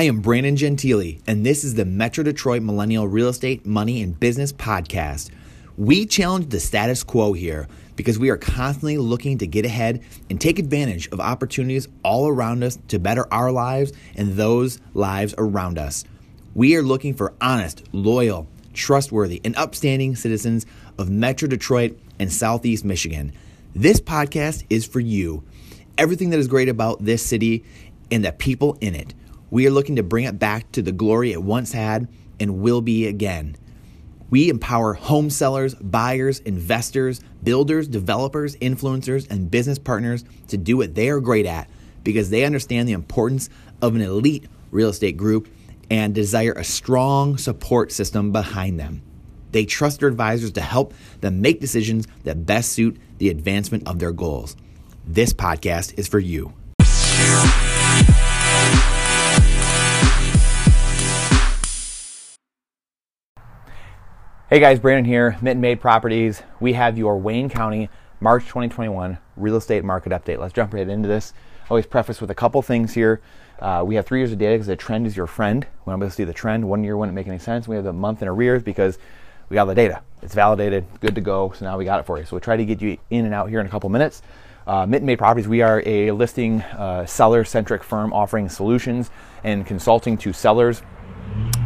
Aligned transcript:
I 0.00 0.04
am 0.04 0.22
Brandon 0.22 0.56
Gentili, 0.56 1.20
and 1.26 1.44
this 1.44 1.62
is 1.62 1.74
the 1.74 1.84
Metro 1.84 2.24
Detroit 2.24 2.62
Millennial 2.62 3.06
Real 3.06 3.28
Estate, 3.28 3.66
Money, 3.66 4.00
and 4.00 4.18
Business 4.18 4.50
Podcast. 4.50 5.28
We 5.76 6.06
challenge 6.06 6.48
the 6.48 6.58
status 6.58 7.04
quo 7.04 7.34
here 7.34 7.68
because 7.96 8.18
we 8.18 8.30
are 8.30 8.38
constantly 8.38 8.96
looking 8.96 9.36
to 9.36 9.46
get 9.46 9.66
ahead 9.66 10.02
and 10.30 10.40
take 10.40 10.58
advantage 10.58 11.08
of 11.08 11.20
opportunities 11.20 11.86
all 12.02 12.28
around 12.28 12.64
us 12.64 12.78
to 12.88 12.98
better 12.98 13.30
our 13.30 13.52
lives 13.52 13.92
and 14.16 14.32
those 14.32 14.80
lives 14.94 15.34
around 15.36 15.76
us. 15.76 16.04
We 16.54 16.76
are 16.76 16.82
looking 16.82 17.12
for 17.12 17.34
honest, 17.38 17.82
loyal, 17.92 18.48
trustworthy, 18.72 19.42
and 19.44 19.54
upstanding 19.56 20.16
citizens 20.16 20.64
of 20.96 21.10
Metro 21.10 21.46
Detroit 21.46 21.98
and 22.18 22.32
Southeast 22.32 22.86
Michigan. 22.86 23.34
This 23.74 24.00
podcast 24.00 24.64
is 24.70 24.86
for 24.86 25.00
you. 25.00 25.44
Everything 25.98 26.30
that 26.30 26.40
is 26.40 26.48
great 26.48 26.70
about 26.70 27.04
this 27.04 27.22
city 27.22 27.64
and 28.10 28.24
the 28.24 28.32
people 28.32 28.78
in 28.80 28.94
it. 28.94 29.12
We 29.50 29.66
are 29.66 29.70
looking 29.70 29.96
to 29.96 30.02
bring 30.02 30.24
it 30.24 30.38
back 30.38 30.70
to 30.72 30.82
the 30.82 30.92
glory 30.92 31.32
it 31.32 31.42
once 31.42 31.72
had 31.72 32.08
and 32.38 32.60
will 32.60 32.80
be 32.80 33.06
again. 33.06 33.56
We 34.30 34.48
empower 34.48 34.94
home 34.94 35.28
sellers, 35.28 35.74
buyers, 35.74 36.38
investors, 36.40 37.20
builders, 37.42 37.88
developers, 37.88 38.54
influencers, 38.56 39.28
and 39.28 39.50
business 39.50 39.78
partners 39.78 40.24
to 40.48 40.56
do 40.56 40.76
what 40.76 40.94
they 40.94 41.08
are 41.10 41.20
great 41.20 41.46
at 41.46 41.68
because 42.04 42.30
they 42.30 42.44
understand 42.44 42.88
the 42.88 42.92
importance 42.92 43.50
of 43.82 43.96
an 43.96 44.02
elite 44.02 44.46
real 44.70 44.90
estate 44.90 45.16
group 45.16 45.48
and 45.90 46.14
desire 46.14 46.52
a 46.52 46.62
strong 46.62 47.36
support 47.36 47.90
system 47.90 48.30
behind 48.30 48.78
them. 48.78 49.02
They 49.50 49.64
trust 49.64 49.98
their 49.98 50.08
advisors 50.08 50.52
to 50.52 50.60
help 50.60 50.94
them 51.20 51.40
make 51.40 51.60
decisions 51.60 52.06
that 52.22 52.46
best 52.46 52.72
suit 52.72 52.96
the 53.18 53.30
advancement 53.30 53.88
of 53.88 53.98
their 53.98 54.12
goals. 54.12 54.54
This 55.04 55.32
podcast 55.32 55.98
is 55.98 56.06
for 56.06 56.20
you. 56.20 56.52
Hey 64.50 64.58
guys, 64.58 64.80
Brandon 64.80 65.04
here, 65.04 65.38
Mitten 65.40 65.60
Made 65.60 65.80
Properties. 65.80 66.42
We 66.58 66.72
have 66.72 66.98
your 66.98 67.16
Wayne 67.16 67.48
County 67.48 67.88
March 68.18 68.42
2021 68.46 69.16
real 69.36 69.54
estate 69.54 69.84
market 69.84 70.10
update. 70.10 70.40
Let's 70.40 70.52
jump 70.52 70.74
right 70.74 70.88
into 70.88 71.06
this. 71.06 71.32
Always 71.70 71.86
preface 71.86 72.20
with 72.20 72.32
a 72.32 72.34
couple 72.34 72.60
things 72.60 72.92
here. 72.92 73.20
Uh, 73.60 73.84
we 73.86 73.94
have 73.94 74.06
three 74.06 74.18
years 74.18 74.32
of 74.32 74.38
data 74.38 74.54
because 74.54 74.66
the 74.66 74.74
trend 74.74 75.06
is 75.06 75.16
your 75.16 75.28
friend. 75.28 75.68
When 75.84 75.94
I'm 75.94 76.00
want 76.00 76.10
to 76.10 76.16
see 76.16 76.24
the 76.24 76.32
trend. 76.32 76.68
One 76.68 76.82
year 76.82 76.96
wouldn't 76.96 77.14
make 77.14 77.28
any 77.28 77.38
sense. 77.38 77.68
We 77.68 77.76
have 77.76 77.84
the 77.84 77.92
month 77.92 78.22
in 78.22 78.26
arrears 78.26 78.64
because 78.64 78.98
we 79.50 79.54
got 79.54 79.66
the 79.66 79.74
data. 79.76 80.02
It's 80.20 80.34
validated, 80.34 80.84
good 80.98 81.14
to 81.14 81.20
go. 81.20 81.52
So 81.56 81.64
now 81.64 81.78
we 81.78 81.84
got 81.84 82.00
it 82.00 82.02
for 82.06 82.18
you. 82.18 82.24
So 82.24 82.30
we'll 82.32 82.40
try 82.40 82.56
to 82.56 82.64
get 82.64 82.82
you 82.82 82.98
in 83.08 83.26
and 83.26 83.32
out 83.32 83.50
here 83.50 83.60
in 83.60 83.66
a 83.66 83.70
couple 83.70 83.88
minutes. 83.88 84.20
Uh, 84.66 84.84
Mitten 84.84 85.06
Made 85.06 85.20
Properties, 85.20 85.46
we 85.46 85.62
are 85.62 85.80
a 85.86 86.10
listing 86.10 86.62
uh, 86.62 87.06
seller 87.06 87.44
centric 87.44 87.84
firm 87.84 88.12
offering 88.12 88.48
solutions 88.48 89.12
and 89.44 89.64
consulting 89.64 90.18
to 90.18 90.32
sellers, 90.32 90.80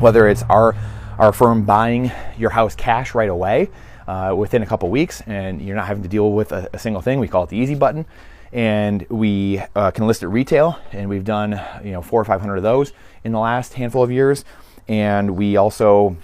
whether 0.00 0.28
it's 0.28 0.42
our 0.50 0.76
our 1.18 1.32
firm 1.32 1.64
buying 1.64 2.10
your 2.36 2.50
house 2.50 2.74
cash 2.74 3.14
right 3.14 3.28
away 3.28 3.70
uh, 4.06 4.34
within 4.36 4.62
a 4.62 4.66
couple 4.66 4.88
weeks, 4.90 5.22
and 5.22 5.62
you're 5.62 5.76
not 5.76 5.86
having 5.86 6.02
to 6.02 6.08
deal 6.08 6.32
with 6.32 6.52
a, 6.52 6.68
a, 6.72 6.78
single 6.78 7.00
thing. 7.00 7.18
We 7.18 7.28
call 7.28 7.44
it 7.44 7.50
the 7.50 7.56
easy 7.56 7.74
button, 7.74 8.04
and 8.52 9.06
we 9.08 9.62
uh, 9.74 9.90
can 9.90 10.06
list 10.06 10.22
it 10.22 10.28
retail, 10.28 10.78
and 10.92 11.08
we've 11.08 11.24
done 11.24 11.60
you 11.82 11.92
know 11.92 12.02
four 12.02 12.20
or 12.20 12.24
five 12.24 12.40
hundred 12.40 12.56
of 12.56 12.62
those 12.62 12.92
in 13.22 13.32
the 13.32 13.38
last 13.38 13.74
handful 13.74 14.02
of 14.02 14.10
years, 14.10 14.44
and 14.88 15.36
we 15.36 15.56
also 15.56 16.16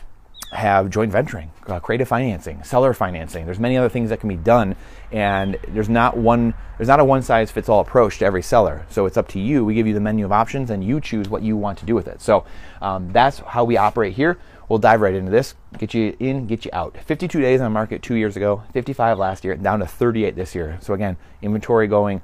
have 0.53 0.91
joint 0.91 1.13
venturing, 1.13 1.51
uh, 1.69 1.79
creative 1.79 2.09
financing, 2.09 2.63
seller 2.65 2.93
financing. 2.93 3.45
There's 3.45 3.61
many 3.61 3.77
other 3.77 3.89
things 3.89 4.11
that 4.11 4.21
can 4.21 4.29
be 4.29 4.37
done, 4.37 4.75
and 5.13 5.59
there's 5.69 5.89
not 5.89 6.17
one 6.17 6.55
there's 6.77 6.89
not 6.89 6.99
a 6.99 7.05
one 7.05 7.23
size 7.23 7.51
fits 7.51 7.69
all 7.69 7.81
approach 7.81 8.19
to 8.19 8.25
every 8.25 8.43
seller. 8.43 8.87
So 8.89 9.07
it's 9.07 9.17
up 9.17 9.29
to 9.29 9.41
you. 9.41 9.65
We 9.65 9.75
give 9.75 9.87
you 9.87 9.95
the 9.95 10.01
menu 10.01 10.25
of 10.25 10.33
options, 10.33 10.71
and 10.71 10.83
you 10.83 11.01
choose 11.01 11.29
what 11.29 11.43
you 11.43 11.57
want 11.57 11.79
to 11.79 11.87
do 11.87 11.95
with 11.95 12.09
it. 12.09 12.21
So 12.21 12.45
um, 12.81 13.13
that's 13.13 13.39
how 13.41 13.65
we 13.65 13.77
operate 13.77 14.15
here. 14.15 14.39
We'll 14.69 14.79
dive 14.79 15.01
right 15.01 15.15
into 15.15 15.31
this. 15.31 15.55
Get 15.79 15.95
you 15.95 16.17
in, 16.21 16.47
get 16.47 16.65
you 16.65 16.71
out. 16.73 16.97
52 17.05 17.41
days 17.41 17.61
on 17.61 17.65
the 17.65 17.71
market 17.71 18.03
two 18.03 18.15
years 18.15 18.37
ago, 18.37 18.63
55 18.73 19.19
last 19.19 19.45
year, 19.45 19.57
down 19.57 19.81
to 19.81 19.87
38 19.87 20.37
this 20.37 20.55
year. 20.55 20.79
So 20.81 20.95
again, 20.95 21.17
inventory 21.43 21.89
going 21.89 22.23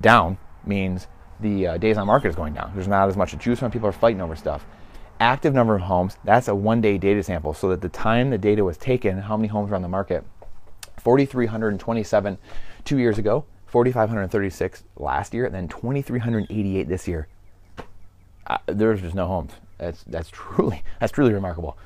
down 0.00 0.38
means 0.64 1.08
the 1.40 1.66
uh, 1.66 1.76
days 1.76 1.96
on 1.96 2.06
market 2.06 2.28
is 2.28 2.36
going 2.36 2.54
down. 2.54 2.72
There's 2.74 2.88
not 2.88 3.08
as 3.08 3.16
much 3.16 3.32
to 3.32 3.36
choose 3.36 3.58
from. 3.58 3.70
People 3.70 3.88
are 3.88 3.92
fighting 3.92 4.20
over 4.20 4.36
stuff. 4.36 4.64
Active 5.20 5.52
number 5.52 5.74
of 5.74 5.82
homes, 5.82 6.16
that's 6.24 6.48
a 6.48 6.54
one 6.54 6.80
day 6.80 6.96
data 6.96 7.22
sample. 7.22 7.54
So 7.54 7.68
that 7.70 7.80
the 7.80 7.88
time 7.88 8.30
the 8.30 8.38
data 8.38 8.64
was 8.64 8.76
taken, 8.76 9.18
how 9.18 9.36
many 9.36 9.48
homes 9.48 9.72
are 9.72 9.74
on 9.74 9.82
the 9.82 9.88
market? 9.88 10.24
4,327 10.98 12.38
two 12.84 12.98
years 12.98 13.18
ago, 13.18 13.44
4,536 13.66 14.84
last 14.96 15.34
year, 15.34 15.46
and 15.46 15.54
then 15.54 15.68
2,388 15.68 16.88
this 16.88 17.08
year. 17.08 17.28
Uh, 18.46 18.58
there's 18.66 19.00
just 19.00 19.14
no 19.14 19.26
homes. 19.26 19.52
That's 19.78 20.02
that's 20.04 20.28
truly 20.32 20.82
that's 21.00 21.12
truly 21.12 21.32
remarkable. 21.32 21.76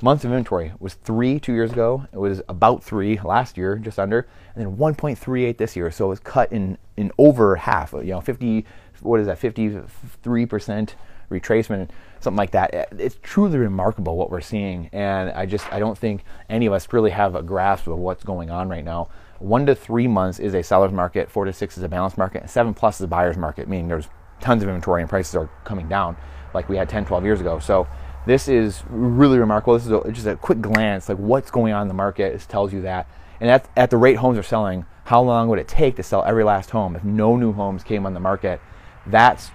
Months 0.00 0.24
of 0.24 0.30
inventory 0.30 0.72
was 0.78 0.94
three 0.94 1.40
two 1.40 1.52
years 1.52 1.72
ago. 1.72 2.06
It 2.12 2.18
was 2.18 2.40
about 2.48 2.82
three 2.82 3.18
last 3.20 3.56
year, 3.56 3.76
just 3.76 3.98
under, 3.98 4.28
and 4.54 4.64
then 4.64 4.76
1.38 4.76 5.56
this 5.58 5.74
year. 5.74 5.90
So 5.90 6.06
it 6.06 6.08
was 6.08 6.20
cut 6.20 6.52
in 6.52 6.78
in 6.96 7.10
over 7.18 7.56
half. 7.56 7.92
You 7.92 8.04
know, 8.04 8.20
50 8.20 8.64
what 9.00 9.20
is 9.20 9.26
that? 9.26 9.38
53 9.38 10.46
percent 10.46 10.94
retracement, 11.30 11.90
something 12.20 12.38
like 12.38 12.52
that. 12.52 12.74
Eh, 12.74 12.84
it's 12.98 13.16
truly 13.22 13.58
remarkable 13.58 14.16
what 14.16 14.30
we're 14.30 14.40
seeing, 14.40 14.88
and 14.92 15.30
I 15.30 15.46
just 15.46 15.70
I 15.72 15.78
don't 15.78 15.96
think 15.96 16.24
any 16.48 16.66
of 16.66 16.72
us 16.72 16.92
really 16.92 17.10
have 17.10 17.34
a 17.34 17.42
grasp 17.42 17.86
of 17.86 17.98
what's 17.98 18.24
going 18.24 18.50
on 18.50 18.68
right 18.68 18.84
now. 18.84 19.08
One 19.38 19.66
to 19.66 19.74
three 19.74 20.08
months 20.08 20.38
is 20.38 20.54
a 20.54 20.62
seller's 20.62 20.92
market. 20.92 21.30
Four 21.30 21.44
to 21.44 21.52
six 21.52 21.76
is 21.78 21.84
a 21.84 21.88
balanced 21.88 22.18
market. 22.18 22.48
Seven 22.50 22.74
plus 22.74 22.96
is 22.96 23.02
a 23.02 23.08
buyer's 23.08 23.36
market, 23.36 23.68
meaning 23.68 23.88
there's 23.88 24.08
tons 24.40 24.62
of 24.62 24.68
inventory 24.68 25.02
and 25.02 25.10
prices 25.10 25.34
are 25.34 25.48
coming 25.64 25.88
down 25.88 26.16
like 26.54 26.68
we 26.68 26.76
had 26.76 26.88
10, 26.88 27.04
12 27.04 27.24
years 27.24 27.40
ago. 27.40 27.58
So 27.58 27.86
this 28.26 28.48
is 28.48 28.82
really 28.88 29.38
remarkable. 29.38 29.74
This 29.74 29.86
is 29.86 29.92
a, 29.92 30.12
just 30.12 30.26
a 30.26 30.36
quick 30.36 30.60
glance, 30.60 31.08
like 31.08 31.18
what's 31.18 31.50
going 31.50 31.72
on 31.72 31.82
in 31.82 31.88
the 31.88 31.94
market. 31.94 32.38
Tells 32.48 32.72
you 32.72 32.82
that. 32.82 33.08
And 33.40 33.50
at, 33.50 33.68
at 33.76 33.90
the 33.90 33.96
rate 33.96 34.16
homes 34.16 34.38
are 34.38 34.42
selling, 34.42 34.84
how 35.04 35.22
long 35.22 35.48
would 35.48 35.58
it 35.58 35.68
take 35.68 35.96
to 35.96 36.02
sell 36.02 36.24
every 36.24 36.44
last 36.44 36.70
home 36.70 36.96
if 36.96 37.04
no 37.04 37.36
new 37.36 37.52
homes 37.52 37.84
came 37.84 38.04
on 38.06 38.14
the 38.14 38.20
market? 38.20 38.60
That's 39.06 39.50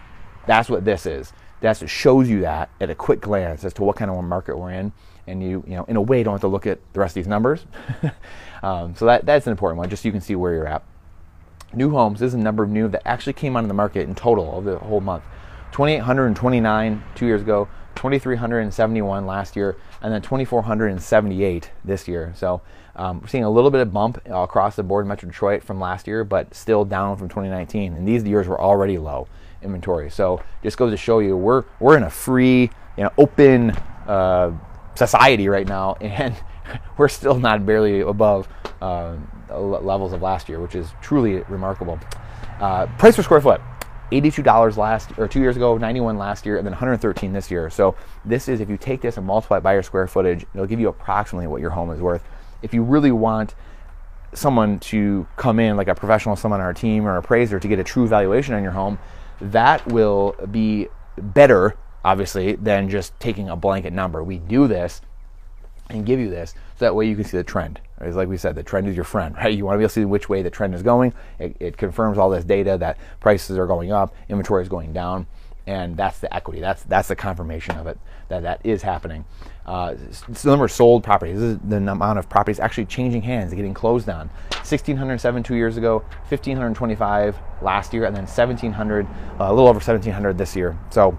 that's 0.48 0.70
what 0.70 0.84
this 0.86 1.06
is. 1.06 1.34
That's 1.64 1.82
it 1.82 1.90
shows 1.90 2.30
you 2.30 2.42
that 2.42 2.70
at 2.82 2.90
a 2.90 2.96
quick 2.96 3.22
glance 3.22 3.64
as 3.64 3.74
to 3.76 3.84
what 3.84 3.96
kind 3.96 4.12
of 4.12 4.18
a 4.18 4.22
market 4.22 4.58
we're 4.58 4.72
in. 4.72 4.92
And 5.28 5.42
you, 5.42 5.64
you 5.66 5.76
know, 5.76 5.86
in 5.86 5.96
a 5.96 6.02
way, 6.02 6.22
don't 6.22 6.34
have 6.34 6.42
to 6.42 6.50
look 6.50 6.68
at 6.68 6.80
the 6.92 7.00
rest 7.00 7.12
of 7.12 7.24
these 7.24 7.28
numbers. 7.28 7.66
um, 8.64 8.94
so 8.98 9.06
that 9.06 9.26
that's 9.26 9.48
an 9.48 9.52
important 9.52 9.78
one, 9.78 9.90
just 9.90 10.04
so 10.04 10.10
you 10.10 10.12
can 10.12 10.20
see 10.20 10.36
where 10.36 10.54
you're 10.54 10.68
at. 10.68 10.84
New 11.74 11.90
homes 11.90 12.20
this 12.20 12.28
is 12.28 12.34
the 12.34 12.40
number 12.40 12.64
of 12.64 12.70
new 12.70 12.90
that 12.90 13.08
actually 13.08 13.32
came 13.32 13.56
on 13.56 13.70
the 13.70 13.74
market 13.74 14.02
in 14.02 14.14
total 14.14 14.52
over 14.54 14.72
the 14.72 14.80
whole 14.80 15.00
month. 15.00 15.24
2,829 15.72 17.02
two 17.16 17.26
years 17.26 17.42
ago, 17.42 17.70
2,371 17.96 19.26
last 19.26 19.56
year, 19.56 19.78
and 20.02 20.14
then 20.14 20.22
2,478 20.22 21.72
this 21.86 22.08
year. 22.08 22.34
So 22.36 22.62
um, 22.96 23.22
we're 23.22 23.28
seeing 23.28 23.44
a 23.44 23.50
little 23.50 23.72
bit 23.72 23.82
of 23.82 23.92
bump 23.92 24.22
across 24.26 24.76
the 24.76 24.84
board 24.84 25.06
in 25.06 25.10
Metro 25.10 25.30
Detroit 25.30 25.64
from 25.64 25.80
last 25.80 26.08
year, 26.08 26.24
but 26.24 26.54
still 26.54 26.86
down 26.86 27.18
from 27.18 27.30
2019. 27.30 27.94
And 27.94 28.08
these 28.08 28.24
years 28.24 28.48
were 28.48 28.60
already 28.62 28.98
low 28.98 29.28
inventory. 29.62 30.10
So 30.10 30.44
just 30.62 30.78
goes 30.78 30.92
to 30.92 30.98
show 30.98 31.20
you 31.20 31.36
we're 31.38 31.64
we're 31.80 31.98
in 31.98 32.04
a 32.04 32.10
free, 32.10 32.70
you 32.98 33.04
know, 33.04 33.12
open 33.18 33.72
uh, 34.08 34.52
society 34.96 35.48
right 35.48 35.68
now, 35.68 35.94
and 36.02 36.36
we're 36.98 37.10
still 37.10 37.40
not 37.40 37.66
barely 37.66 38.02
above 38.02 38.48
uh, 38.82 39.16
levels 39.50 40.14
of 40.14 40.22
last 40.22 40.50
year, 40.50 40.60
which 40.60 40.76
is 40.76 40.92
truly 41.02 41.42
remarkable. 41.50 42.00
Uh, 42.60 42.86
price 42.98 43.16
per 43.16 43.24
square 43.24 43.42
foot. 43.42 43.62
$82 44.22 44.78
last 44.78 45.12
or 45.18 45.28
two 45.28 45.40
years 45.40 45.56
ago, 45.56 45.78
91 45.78 46.18
last 46.18 46.46
year, 46.46 46.58
and 46.58 46.66
then 46.66 46.72
113 46.72 47.34
this 47.34 47.50
year. 47.50 47.70
So 47.70 47.96
this 48.24 48.48
is 48.48 48.62
if 48.62 48.70
you 48.70 48.78
take 48.78 49.02
this 49.02 49.18
and 49.18 49.26
multiply 49.26 49.58
it 49.58 49.64
by 49.64 49.74
your 49.74 49.84
square 49.84 50.08
footage, 50.08 50.46
it'll 50.54 50.68
give 50.68 50.80
you 50.80 50.90
approximately 50.90 51.48
what 51.48 51.62
your 51.62 51.72
home 51.72 51.92
is 51.92 52.00
worth. 52.00 52.24
If 52.62 52.74
you 52.74 52.84
really 52.84 53.12
want 53.12 53.56
someone 54.34 54.80
to 54.80 55.28
come 55.36 55.60
in, 55.60 55.78
like 55.78 55.88
a 55.88 55.96
professional, 55.96 56.36
someone 56.36 56.60
on 56.60 56.66
our 56.66 56.74
team 56.74 57.06
or 57.06 57.18
appraiser, 57.18 57.60
to 57.60 57.68
get 57.68 57.80
a 57.80 57.84
true 57.84 58.08
valuation 58.08 58.54
on 58.54 58.64
your 58.64 58.72
home, 58.72 59.00
that 59.42 59.86
will 59.88 60.36
be 60.52 60.88
better, 61.18 61.76
obviously, 62.06 62.54
than 62.56 62.90
just 62.90 63.20
taking 63.20 63.50
a 63.50 63.56
blanket 63.56 63.94
number. 63.94 64.24
We 64.24 64.40
do 64.40 64.68
this 64.68 65.02
and 65.94 66.06
give 66.06 66.20
you 66.20 66.30
this 66.30 66.52
so 66.78 66.86
that 66.86 66.96
way 66.96 67.08
you 67.08 67.16
can 67.16 67.24
see 67.24 67.38
the 67.38 67.44
trend. 67.44 67.80
It's 68.02 68.16
like 68.16 68.28
we 68.28 68.38
said, 68.38 68.56
the 68.56 68.64
trend 68.64 68.88
is 68.88 68.96
your 68.96 69.06
friend, 69.06 69.36
right? 69.38 69.56
You 69.56 69.66
want 69.66 69.76
to 69.76 69.78
be 69.80 69.84
able 69.84 69.90
to 69.90 69.94
see 69.94 70.06
which 70.06 70.30
way 70.30 70.42
the 70.42 70.50
trend 70.50 70.76
is 70.76 70.84
going. 70.84 71.14
It, 71.40 71.56
it 71.60 71.78
confirms 71.78 72.18
all 72.18 72.30
this 72.30 72.44
data 72.44 72.78
that 72.80 72.98
prices 73.20 73.58
are 73.58 73.68
going 73.68 73.92
up, 73.92 74.14
inventory 74.30 74.64
is 74.64 74.70
going 74.70 74.94
down, 74.94 75.28
and 75.66 75.96
that's 75.96 76.20
the 76.20 76.34
equity. 76.34 76.60
That's 76.60 76.84
that's 76.84 77.08
the 77.08 77.16
confirmation 77.16 77.78
of 77.78 77.88
it 77.88 77.98
that 78.28 78.44
that 78.44 78.62
is 78.66 78.82
happening. 78.82 79.24
Uh, 79.66 79.94
the 79.94 80.50
number 80.50 80.66
of 80.66 80.72
sold 80.72 81.04
properties. 81.04 81.40
This 81.40 81.56
is 81.56 81.60
the 81.66 81.78
amount 81.78 82.20
of 82.20 82.28
properties 82.28 82.60
actually 82.60 82.86
changing 82.86 83.22
hands, 83.22 83.54
getting 83.54 83.74
closed 83.74 84.10
on. 84.10 84.30
1,607 84.52 85.44
two 85.44 85.56
years 85.56 85.78
ago, 85.78 86.00
1,525 86.28 87.38
last 87.62 87.94
year, 87.94 88.04
and 88.06 88.16
then 88.16 88.24
1,700, 88.24 89.06
uh, 89.06 89.10
a 89.40 89.50
little 89.50 89.70
over 89.70 89.78
1,700 89.78 90.38
this 90.38 90.56
year. 90.56 90.78
So 90.90 91.18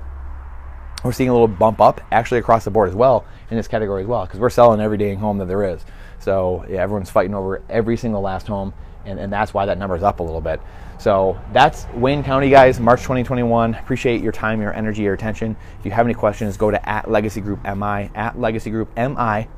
we're 1.05 1.13
seeing 1.13 1.31
a 1.31 1.33
little 1.33 1.49
bump 1.49 1.81
up 1.81 2.01
actually 2.13 2.41
across 2.41 2.65
the 2.65 2.71
board 2.71 2.89
as 2.89 2.95
well 2.95 3.25
in 3.51 3.57
this 3.57 3.69
category 3.69 4.03
as 4.03 4.09
well 4.09 4.25
because 4.27 4.41
we're 4.41 4.51
selling 4.51 4.81
every 4.81 5.11
in 5.11 5.19
home 5.19 5.39
that 5.39 5.47
there 5.47 5.65
is. 5.65 5.85
So 6.19 6.65
yeah, 6.69 6.83
everyone's 6.83 7.11
fighting 7.11 7.35
over 7.35 7.63
every 7.69 7.97
single 7.97 8.21
last 8.21 8.47
home 8.47 8.73
and, 9.05 9.19
and 9.19 9.33
that's 9.33 9.53
why 9.55 9.67
that 9.67 9.79
number 9.79 9.97
is 9.97 10.03
up 10.03 10.21
a 10.21 10.23
little 10.23 10.41
bit. 10.41 10.61
So 10.99 11.39
that's 11.53 11.87
Wayne 11.95 12.23
County, 12.23 12.49
guys, 12.51 12.81
March 12.81 13.01
2021. 13.01 13.75
Appreciate 13.75 14.23
your 14.23 14.33
time, 14.33 14.61
your 14.61 14.73
energy, 14.73 15.03
your 15.03 15.15
attention. 15.15 15.57
If 15.79 15.85
you 15.85 15.91
have 15.91 16.07
any 16.07 16.15
questions, 16.15 16.57
go 16.57 16.71
to 16.71 16.89
at 16.89 17.11
Legacy 17.11 17.41
Group 17.41 17.63
MI, 17.65 18.11
at 18.15 18.39
Legacy 18.39 18.71
Group 18.71 18.95
MI. 18.97 19.49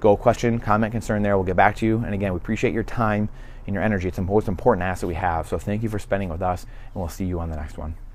Go 0.00 0.16
question, 0.16 0.58
comment, 0.58 0.92
concern 0.92 1.22
there. 1.22 1.36
We'll 1.36 1.46
get 1.46 1.56
back 1.56 1.76
to 1.76 1.86
you. 1.86 1.98
And 1.98 2.14
again, 2.14 2.32
we 2.32 2.38
appreciate 2.38 2.74
your 2.74 2.82
time 2.82 3.28
and 3.66 3.74
your 3.74 3.82
energy. 3.82 4.08
It's 4.08 4.16
the 4.16 4.22
most 4.22 4.48
important 4.48 4.84
asset 4.84 5.08
we 5.08 5.14
have. 5.14 5.48
So 5.48 5.58
thank 5.58 5.82
you 5.82 5.88
for 5.88 5.98
spending 5.98 6.28
with 6.28 6.42
us, 6.42 6.64
and 6.64 6.94
we'll 6.94 7.08
see 7.08 7.24
you 7.24 7.40
on 7.40 7.50
the 7.50 7.56
next 7.56 7.78
one. 7.78 8.05